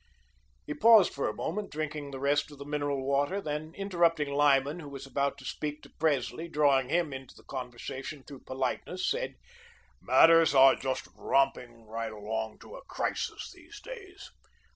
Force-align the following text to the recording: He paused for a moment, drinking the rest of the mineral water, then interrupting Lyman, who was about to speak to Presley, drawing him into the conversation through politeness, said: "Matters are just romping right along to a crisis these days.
He 0.65 0.73
paused 0.73 1.13
for 1.13 1.29
a 1.29 1.35
moment, 1.35 1.69
drinking 1.71 2.09
the 2.09 2.19
rest 2.19 2.49
of 2.49 2.57
the 2.57 2.65
mineral 2.65 3.05
water, 3.05 3.39
then 3.39 3.71
interrupting 3.75 4.33
Lyman, 4.33 4.79
who 4.79 4.89
was 4.89 5.05
about 5.05 5.37
to 5.37 5.45
speak 5.45 5.83
to 5.83 5.91
Presley, 5.91 6.47
drawing 6.47 6.89
him 6.89 7.13
into 7.13 7.35
the 7.35 7.43
conversation 7.43 8.23
through 8.23 8.39
politeness, 8.39 9.07
said: 9.07 9.35
"Matters 10.01 10.55
are 10.55 10.73
just 10.75 11.07
romping 11.15 11.85
right 11.85 12.11
along 12.11 12.57
to 12.61 12.75
a 12.77 12.81
crisis 12.85 13.51
these 13.51 13.79
days. 13.79 14.31